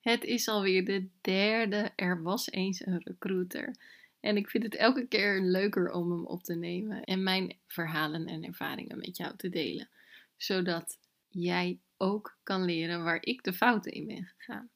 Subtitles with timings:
[0.00, 3.76] Het is alweer de derde Er was eens een recruiter.
[4.20, 8.26] En ik vind het elke keer leuker om hem op te nemen en mijn verhalen
[8.26, 9.88] en ervaringen met jou te delen.
[10.36, 14.70] Zodat jij ook kan leren waar ik de fouten in ben gegaan.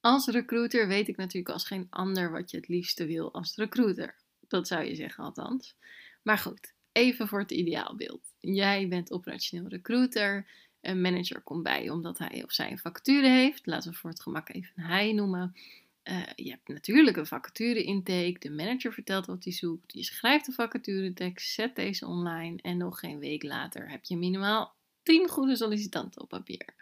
[0.00, 4.16] Als recruiter weet ik natuurlijk als geen ander wat je het liefste wil als recruiter.
[4.48, 5.76] Dat zou je zeggen althans.
[6.22, 8.32] Maar goed, even voor het ideaalbeeld.
[8.38, 10.46] Jij bent operationeel recruiter.
[10.82, 13.66] Een manager komt bij omdat hij of zij een vacature heeft.
[13.66, 15.56] Laten we voor het gemak even hij noemen.
[16.04, 18.36] Uh, je hebt natuurlijk een vacature intake.
[18.38, 19.92] De manager vertelt wat hij zoekt.
[19.92, 22.58] Je schrijft de vacature tekst, zet deze online.
[22.62, 26.74] En nog geen week later heb je minimaal 10 goede sollicitanten op papier.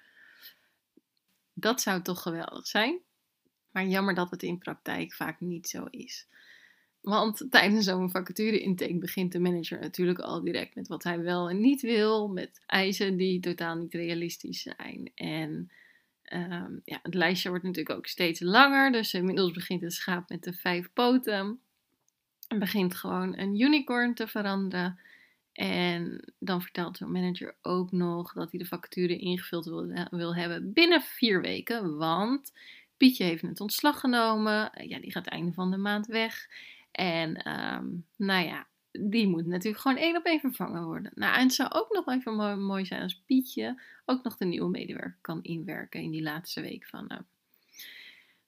[1.55, 2.99] Dat zou toch geweldig zijn.
[3.71, 6.27] Maar jammer dat het in praktijk vaak niet zo is.
[7.01, 11.61] Want tijdens zo'n vacature-intake begint de manager natuurlijk al direct met wat hij wel en
[11.61, 15.11] niet wil, met eisen die totaal niet realistisch zijn.
[15.15, 15.71] En
[16.23, 20.43] ehm, ja, het lijstje wordt natuurlijk ook steeds langer, dus inmiddels begint het schaap met
[20.43, 21.61] de vijf poten.
[22.49, 24.99] En begint gewoon een unicorn te veranderen.
[25.53, 30.73] En dan vertelt de manager ook nog dat hij de vacature ingevuld wil, wil hebben
[30.73, 32.53] binnen vier weken, want
[33.01, 34.71] Pietje heeft het ontslag genomen.
[34.89, 36.49] Ja, die gaat einde van de maand weg.
[36.91, 41.13] En um, nou ja, die moet natuurlijk gewoon één op één vervangen worden.
[41.15, 44.71] Nou, en het zou ook nog even mooi, zijn als Pietje ook nog de nieuwe
[44.71, 47.27] medewerker kan inwerken in die laatste week van hem.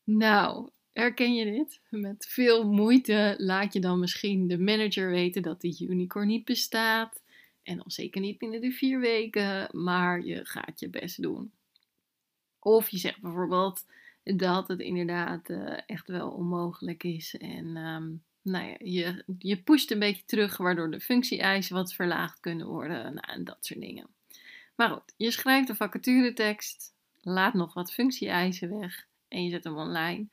[0.05, 1.81] Nou, herken je dit?
[1.91, 7.23] Met veel moeite laat je dan misschien de manager weten dat die unicorn niet bestaat.
[7.63, 11.53] En dan zeker niet binnen de vier weken, maar je gaat je best doen.
[12.59, 13.85] Of je zegt bijvoorbeeld
[14.23, 17.37] dat het inderdaad uh, echt wel onmogelijk is.
[17.37, 22.41] En um, nou ja, je, je pusht een beetje terug, waardoor de functie-eisen wat verlaagd
[22.41, 23.03] kunnen worden.
[23.03, 24.07] Nou, en dat soort dingen.
[24.77, 29.77] Maar goed, je schrijft de vacaturetekst, laat nog wat functie-eisen weg en je zet hem
[29.77, 30.27] online.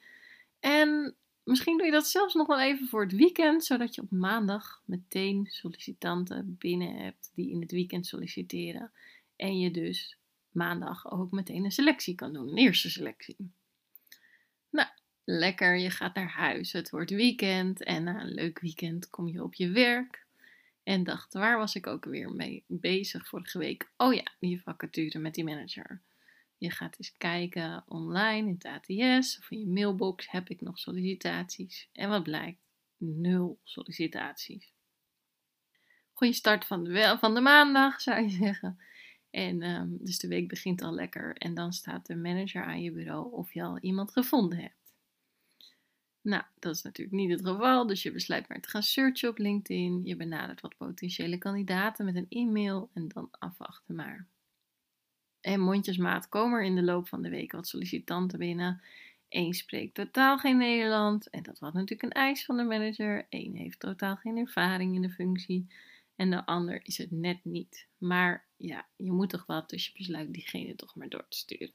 [0.59, 4.11] En misschien doe je dat zelfs nog wel even voor het weekend, zodat je op
[4.11, 8.91] maandag meteen sollicitanten binnen hebt die in het weekend solliciteren.
[9.35, 10.17] En je dus
[10.51, 13.51] maandag ook meteen een selectie kan doen, een eerste selectie.
[15.31, 16.71] Lekker, je gaat naar huis.
[16.71, 20.25] Het wordt weekend en na een leuk weekend kom je op je werk.
[20.83, 23.89] En dacht, waar was ik ook weer mee bezig vorige week?
[23.97, 26.01] Oh ja, die vacature met die manager.
[26.57, 30.31] Je gaat eens kijken online in het ATS of in je mailbox.
[30.31, 31.89] Heb ik nog sollicitaties?
[31.93, 32.61] En wat blijkt?
[32.97, 34.71] Nul sollicitaties.
[36.13, 38.79] Goeie start van de, van de maandag, zou je zeggen.
[39.29, 41.35] En um, dus de week begint al lekker.
[41.35, 44.77] En dan staat de manager aan je bureau of je al iemand gevonden hebt.
[46.21, 49.37] Nou, dat is natuurlijk niet het geval, dus je besluit maar te gaan searchen op
[49.37, 50.01] LinkedIn.
[50.03, 54.27] Je benadert wat potentiële kandidaten met een e-mail en dan afwachten maar.
[55.41, 58.81] En mondjesmaat komen er in de loop van de week wat sollicitanten binnen.
[59.29, 63.25] Eén spreekt totaal geen Nederland en dat was natuurlijk een eis van de manager.
[63.29, 65.67] Eén heeft totaal geen ervaring in de functie
[66.15, 67.87] en de ander is het net niet.
[67.97, 71.73] Maar ja, je moet toch wat, dus je besluit diegene toch maar door te sturen.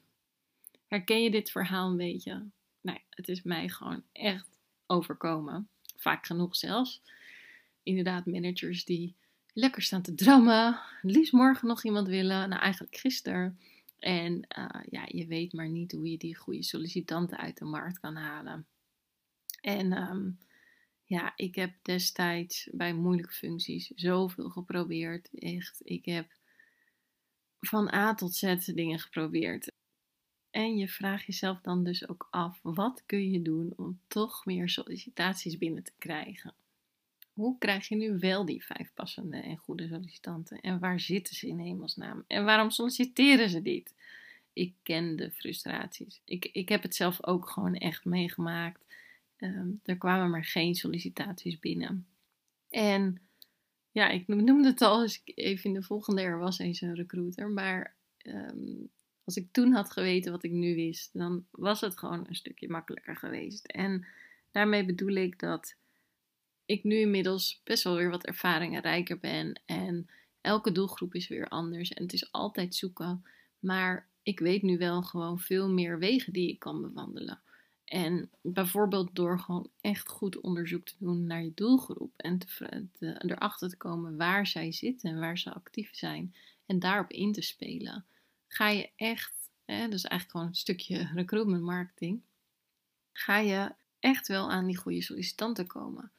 [0.86, 2.46] Herken je dit verhaal een beetje?
[2.84, 5.68] Nou, het is mij gewoon echt overkomen.
[5.96, 7.02] Vaak genoeg zelfs.
[7.82, 9.14] Inderdaad, managers die
[9.52, 10.80] lekker staan te drammen.
[11.02, 12.48] Liefst morgen nog iemand willen.
[12.48, 13.58] Nou, eigenlijk gisteren.
[13.98, 17.98] En uh, ja, je weet maar niet hoe je die goede sollicitanten uit de markt
[17.98, 18.66] kan halen.
[19.60, 20.38] En um,
[21.04, 25.28] ja, ik heb destijds bij moeilijke functies zoveel geprobeerd.
[25.38, 26.32] Echt, ik heb
[27.60, 29.72] van A tot Z dingen geprobeerd.
[30.54, 34.68] En je vraagt jezelf dan dus ook af: wat kun je doen om toch meer
[34.68, 36.54] sollicitaties binnen te krijgen?
[37.32, 40.60] Hoe krijg je nu wel die vijf passende en goede sollicitanten?
[40.60, 42.24] En waar zitten ze in hemelsnaam?
[42.26, 43.94] En waarom solliciteren ze niet?
[44.52, 46.20] Ik ken de frustraties.
[46.24, 48.84] Ik, ik heb het zelf ook gewoon echt meegemaakt.
[49.38, 52.06] Um, er kwamen maar geen sollicitaties binnen.
[52.68, 53.20] En
[53.90, 56.22] ja, ik noemde het al eens even in de volgende.
[56.22, 57.48] Er was eens een recruiter.
[57.48, 58.90] Maar um,
[59.24, 62.68] als ik toen had geweten wat ik nu wist, dan was het gewoon een stukje
[62.68, 63.66] makkelijker geweest.
[63.66, 64.06] En
[64.50, 65.76] daarmee bedoel ik dat
[66.66, 69.60] ik nu inmiddels best wel weer wat ervaringen rijker ben.
[69.66, 70.08] En
[70.40, 71.92] elke doelgroep is weer anders.
[71.92, 73.24] En het is altijd zoeken
[73.58, 77.40] Maar ik weet nu wel gewoon veel meer wegen die ik kan bewandelen.
[77.84, 82.80] En bijvoorbeeld door gewoon echt goed onderzoek te doen naar je doelgroep en te,
[83.18, 86.34] erachter te komen waar zij zitten en waar ze actief zijn
[86.66, 88.04] en daarop in te spelen,
[88.54, 89.34] ga je echt,
[89.64, 92.20] hè, dus eigenlijk gewoon een stukje recruitment marketing,
[93.12, 96.10] ga je echt wel aan die goede sollicitanten komen.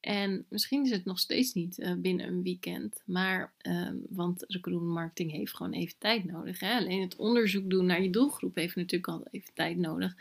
[0.00, 4.94] En misschien is het nog steeds niet uh, binnen een weekend, maar um, want recruitment
[4.94, 6.60] marketing heeft gewoon even tijd nodig.
[6.60, 6.76] Hè?
[6.76, 10.16] Alleen het onderzoek doen naar je doelgroep heeft natuurlijk al even tijd nodig.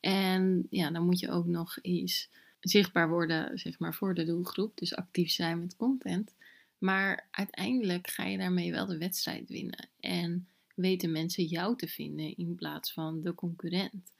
[0.00, 2.28] En ja, dan moet je ook nog eens
[2.60, 4.78] zichtbaar worden, zeg maar, voor de doelgroep.
[4.78, 6.34] Dus actief zijn met content.
[6.78, 9.88] Maar uiteindelijk ga je daarmee wel de wedstrijd winnen.
[10.00, 14.12] En weten mensen jou te vinden in plaats van de concurrent.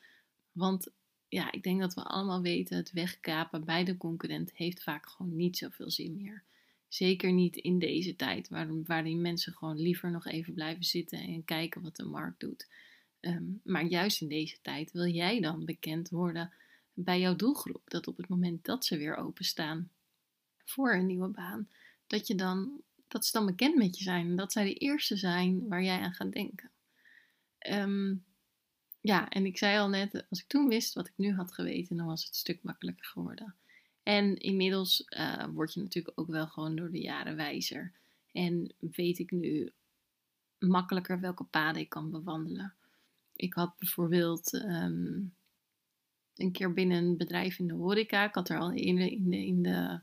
[0.52, 0.88] Want
[1.28, 5.36] ja, ik denk dat we allemaal weten, het wegkapen bij de concurrent heeft vaak gewoon
[5.36, 6.42] niet zoveel zin meer.
[6.88, 8.48] Zeker niet in deze tijd,
[8.86, 12.68] waarin mensen gewoon liever nog even blijven zitten en kijken wat de markt doet.
[13.20, 16.52] Ehm, maar juist in deze tijd wil jij dan bekend worden
[16.92, 17.82] bij jouw doelgroep.
[17.84, 19.90] Dat op het moment dat ze weer openstaan
[20.64, 21.68] voor een nieuwe baan,
[22.06, 24.26] dat, je dan, dat ze dan bekend met je zijn.
[24.26, 26.70] En dat zij de eerste zijn waar jij aan gaat denken.
[27.58, 28.14] Ehm,
[29.00, 31.96] ja, en ik zei al net, als ik toen wist wat ik nu had geweten,
[31.96, 33.54] dan was het een stuk makkelijker geworden.
[34.02, 37.92] En inmiddels uh, word je natuurlijk ook wel gewoon door de jaren wijzer.
[38.32, 39.72] En weet ik nu
[40.58, 42.74] makkelijker welke paden ik kan bewandelen.
[43.32, 45.22] Ik had bijvoorbeeld ehm,
[46.34, 48.24] een keer binnen een bedrijf in de horeca.
[48.24, 50.00] Ik had er al in de, in de, in de,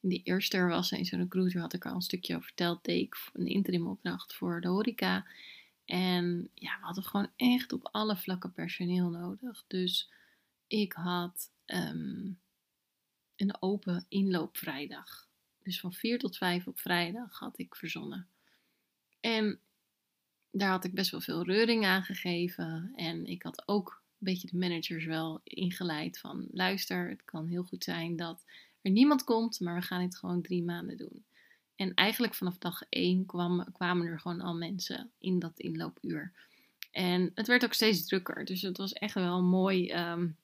[0.00, 2.84] in de eerste er was en zo'n recruiter had ik al een stukje over verteld.
[2.84, 5.26] Deed ik een interim opdracht voor de horeca.
[5.84, 9.64] En ja, we hadden gewoon echt op alle vlakken personeel nodig.
[9.66, 10.10] Dus
[10.66, 12.32] ik had ehm,
[13.36, 15.28] een open inloopvrijdag.
[15.62, 18.28] Dus van 4 tot 5 op vrijdag had ik verzonnen.
[19.20, 19.60] En
[20.50, 22.92] daar had ik best wel veel reuring aan gegeven.
[22.94, 27.64] En ik had ook een beetje de managers wel ingeleid van luister, het kan heel
[27.64, 28.44] goed zijn dat
[28.86, 31.24] er niemand komt, maar we gaan het gewoon drie maanden doen.
[31.76, 36.32] En eigenlijk vanaf dag één kwam, kwamen er gewoon al mensen in dat inloopuur.
[36.90, 38.44] En het werd ook steeds drukker.
[38.44, 40.36] Dus het was echt wel een mooi, um,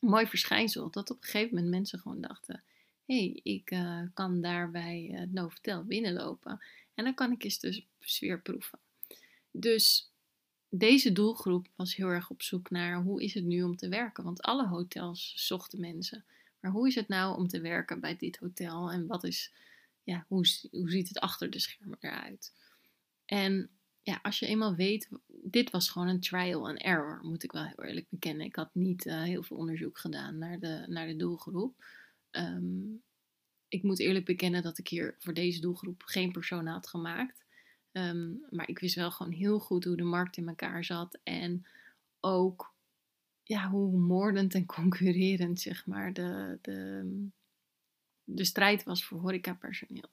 [0.00, 0.90] mooi verschijnsel.
[0.90, 2.62] Dat op een gegeven moment mensen gewoon dachten:
[3.06, 6.64] hé, hey, ik uh, kan daar bij het Novotel binnenlopen.
[6.94, 8.78] En dan kan ik eens de sfeer proeven.
[9.50, 10.10] Dus
[10.68, 14.24] deze doelgroep was heel erg op zoek naar hoe is het nu om te werken.
[14.24, 16.24] Want alle hotels zochten mensen.
[16.60, 18.90] Maar hoe is het nou om te werken bij dit hotel?
[18.90, 19.52] En wat is,
[20.02, 22.52] ja, hoe, hoe ziet het achter de schermen eruit?
[23.24, 23.70] En
[24.02, 27.64] ja, als je eenmaal weet, dit was gewoon een trial and error, moet ik wel
[27.64, 28.46] heel eerlijk bekennen.
[28.46, 31.84] Ik had niet uh, heel veel onderzoek gedaan naar de, naar de doelgroep.
[32.30, 33.02] Um,
[33.68, 37.44] ik moet eerlijk bekennen dat ik hier voor deze doelgroep geen persoon had gemaakt.
[37.92, 41.18] Ehm, maar ik wist wel gewoon heel goed hoe de markt in elkaar zat.
[41.22, 41.66] En
[42.20, 42.74] ook
[43.48, 47.28] ja, hoe moordend en concurrerend zeg maar, de, de,
[48.24, 50.10] de strijd was voor horecapersoneel.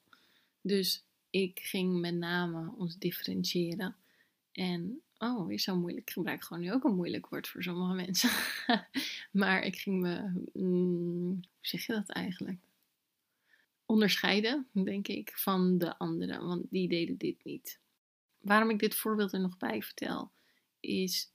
[0.62, 3.96] Dus ik ging met name ons differentiëren.
[4.52, 6.08] En, oh, is zo moeilijk.
[6.08, 8.30] Ik gebruik gewoon nu ook een moeilijk woord voor sommige mensen.
[9.42, 12.60] maar ik ging me, mm, hoe zeg je dat eigenlijk?
[13.86, 17.80] onderscheiden, denk ik, van de anderen, want die deden dit niet.
[18.40, 20.32] Waarom ik dit voorbeeld er nog bij vertel,
[20.80, 21.32] is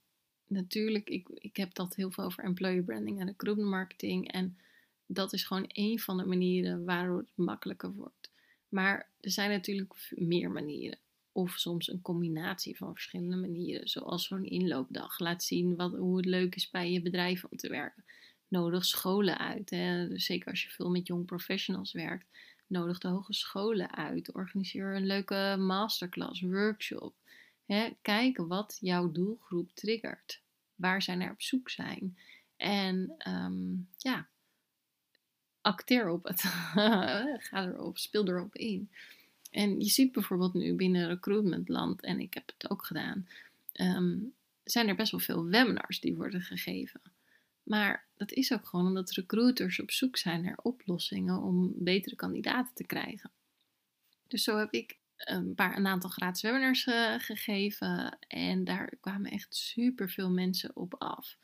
[0.50, 4.33] natuurlijk, ik, ik heb dat heel veel over employer branding en recruitment marketing.
[4.33, 4.59] En
[5.07, 8.30] dat is gewoon een van de manieren waardoor het makkelijker wordt.
[8.69, 10.99] Maar er zijn natuurlijk meer manieren.
[11.33, 13.88] Of soms een combinatie van verschillende manieren.
[13.88, 17.69] Zoals zo'n inloopdag laat zien wat, hoe het leuk is bij je bedrijf om te
[17.69, 18.04] werken
[18.50, 19.71] nodig scholen uit.
[19.71, 20.09] Hè?
[20.09, 22.26] Dus zeker als je veel met jong professionals werkt,
[22.66, 24.33] nodig de hogescholen uit.
[24.33, 27.14] Organiseer een leuke masterclass, workshop.
[27.72, 27.90] Hè?
[28.02, 30.42] Kijk wat jouw doelgroep triggert.
[30.74, 32.18] Waar zij naar op zoek zijn.
[32.56, 34.28] En um, ja,
[35.60, 36.40] acteer op het.
[37.48, 38.90] Ga erop, speel erop in.
[39.50, 43.28] En je ziet bijvoorbeeld nu binnen recruitmentland, en ik heb het ook gedaan,
[43.72, 44.32] um,
[44.64, 47.00] zijn er best wel veel webinars die worden gegeven.
[47.62, 52.74] Maar dat is ook gewoon omdat recruiters op zoek zijn naar oplossingen om betere kandidaten
[52.74, 53.30] te krijgen.
[54.28, 59.30] Dus zo heb ik een, paar, een aantal gratis webinars uh, gegeven en daar kwamen
[59.30, 61.36] echt super veel mensen op af.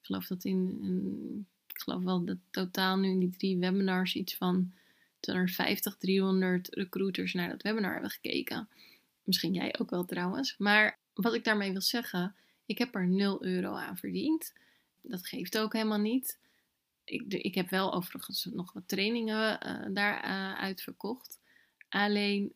[0.00, 4.36] Ik geloof dat in, ik geloof wel dat totaal nu in die drie webinars iets
[4.36, 4.72] van
[5.20, 8.68] 250, 300 recruiters naar dat webinar hebben gekeken.
[9.22, 10.54] Misschien jij ook wel trouwens.
[10.58, 12.34] Maar wat ik daarmee wil zeggen,
[12.66, 14.52] ik heb er 0 euro aan verdiend
[15.04, 16.38] dat geeft ook helemaal niet.
[17.04, 21.40] Ik, ik heb wel overigens nog wat trainingen uh, daar uh, uitverkocht.
[21.88, 22.52] Alleen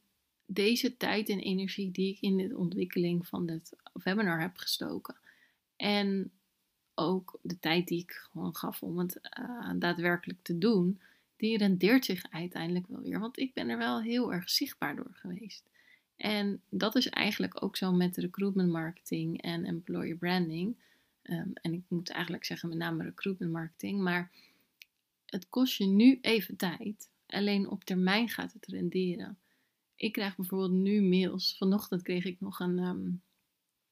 [0.50, 5.17] deze tijd en energie die ik in de ontwikkeling van dit webinar heb gestoken.
[5.76, 6.31] En
[6.95, 11.00] ook de tijd die ik gewoon gaf om het uh, daadwerkelijk te doen,
[11.37, 13.21] die rendeert zich uiteindelijk wel weer.
[13.21, 15.71] Want ik ben er wel heel erg zichtbaar door geweest.
[16.17, 20.76] En dat is eigenlijk ook zo met recruitment marketing en employer branding.
[21.23, 24.00] Um, en ik moet eigenlijk zeggen met name recruitment marketing.
[24.00, 24.31] Maar
[25.26, 27.09] het kost je nu even tijd.
[27.26, 29.38] Alleen op termijn gaat het renderen.
[29.99, 31.57] Ik krijg bijvoorbeeld nu mails.
[31.57, 33.23] Vanochtend kreeg ik nog een, um,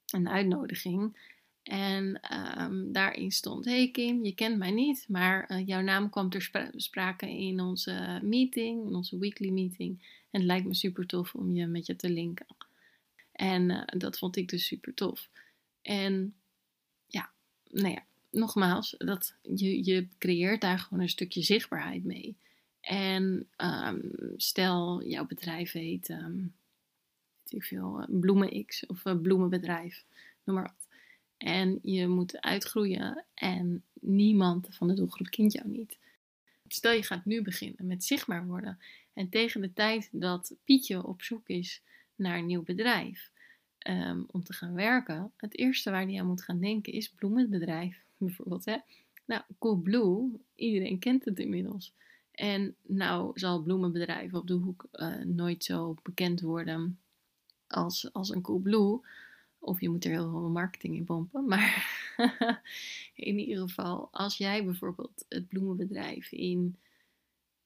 [0.07, 1.17] een uitnodiging.
[1.63, 2.21] En
[2.61, 6.43] um, daarin stond: Hey Kim, je kent mij niet, maar uh, jouw naam kwam ter
[6.43, 10.03] spra sprake in onze meeting, in onze weekly meeting.
[10.31, 12.47] En het lijkt me super tof om je met je te linken.
[13.33, 15.29] En uh, dat vond ik dus super tof.
[15.83, 16.35] En
[17.07, 17.31] ja,
[17.71, 22.37] nou ja, nogmaals, dat, je, je creëert daar gewoon een stukje zichtbaarheid mee.
[22.87, 26.55] En um, stel, jouw bedrijf heet, um,
[27.49, 30.05] ik veel, uh, Bloemen X of uh, Bloemenbedrijf,
[30.45, 30.88] noem maar wat.
[31.37, 35.99] En je moet uitgroeien en niemand van de doelgroep kent jou niet.
[36.69, 38.78] Stel je gaat nu beginnen met zichtbaar worden.
[39.12, 41.83] En tegen de tijd dat Pietje op zoek is
[42.14, 43.31] naar een nieuw bedrijf
[43.88, 48.02] um, om te gaan werken, het eerste waar hij aan moet gaan denken is bloemenbedrijf
[48.16, 48.64] bijvoorbeeld.
[48.64, 48.76] Hè?
[49.25, 51.93] Nou, Coolblue, iedereen kent het inmiddels.
[52.37, 56.99] En nou zal bloemenbedrijf op de hoek uh, nooit zo bekend worden
[57.66, 59.00] als, als een Coolblue.
[59.59, 61.49] Of je moet er heel veel marketing in pompen.
[61.49, 61.87] Maar
[63.14, 66.76] in ieder geval, als jij bijvoorbeeld het bloemenbedrijf in,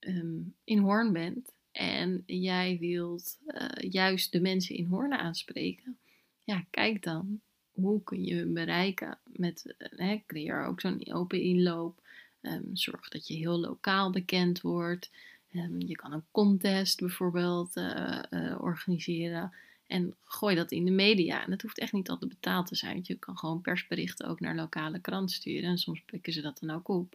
[0.01, 5.99] um, in Hoorn bent en jij wilt uh, juist de mensen in Hoorn aanspreken,
[6.45, 9.19] ja, kijk dan hoe kun je hun bereiken.
[9.25, 12.03] Met, uh, creëer ook zo'n open inloop.
[12.43, 15.11] Um, zorg dat je heel lokaal bekend wordt.
[15.55, 19.55] Um, je kan een contest bijvoorbeeld uh, organiseren.
[19.87, 21.45] En gooi dat in de media.
[21.45, 22.95] En dat hoeft echt niet altijd betaald te zijn.
[22.95, 25.71] Want je kan gewoon persberichten ook naar lokale kranten sturen.
[25.71, 27.15] En soms pikken ze dat dan ook op.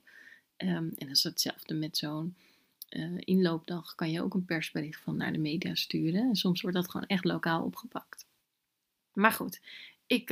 [0.57, 2.35] Um, en dat is hetzelfde met zo'n
[2.89, 3.95] uh, inloopdag.
[3.95, 6.21] Kan je ook een persbericht van naar de media sturen.
[6.21, 8.25] En soms wordt dat gewoon echt lokaal opgepakt.
[9.13, 9.61] Maar goed,
[10.07, 10.29] ik,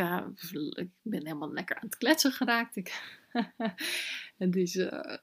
[0.69, 2.75] ik ben helemaal lekker aan het kletsen geraakt.
[2.75, 3.21] Ik,
[4.55, 5.17] dus uh,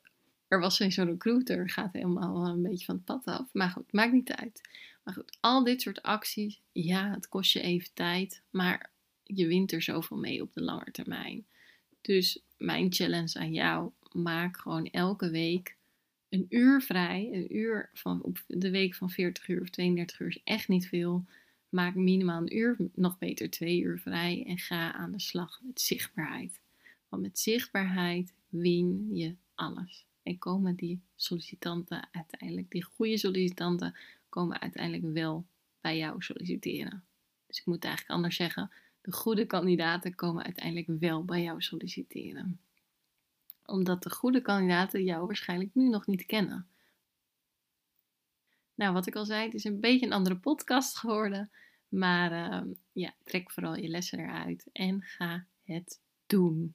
[0.49, 3.49] er was zo'n recruiter, gaat helemaal een beetje van het pad af.
[3.53, 4.61] Maar goed, maakt niet uit.
[5.05, 8.91] Maar goed, al dit soort acties, ja, het kost je even tijd, maar
[9.23, 11.47] je wint er zoveel mee op de lange termijn.
[12.01, 15.77] Dus mijn challenge aan jou, maak gewoon elke week
[16.29, 17.29] een uur vrij.
[17.33, 20.89] Een uur van, op de week van 40 uur of 32 uur is echt niet
[20.89, 21.25] veel.
[21.69, 25.81] Maak minimaal een uur, nog beter twee uur vrij en ga aan de slag met
[25.81, 26.61] zichtbaarheid.
[27.11, 30.07] Want met zichtbaarheid win je alles.
[30.23, 33.97] En komen die sollicitanten uiteindelijk, die goede sollicitanten,
[34.29, 35.47] komen uiteindelijk wel
[35.81, 37.05] bij jou solliciteren.
[37.47, 42.61] Dus ik moet eigenlijk anders zeggen, de goede kandidaten komen uiteindelijk wel bij jou solliciteren.
[43.65, 46.69] Omdat de goede kandidaten jou waarschijnlijk nu nog niet kennen.
[48.75, 51.51] Nou, wat ik al zei, het is een beetje een andere podcast geworden.
[51.89, 56.75] Maar uh, ja, trek vooral je lessen eruit en ga het doen.